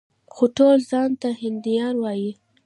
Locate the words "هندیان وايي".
1.41-2.31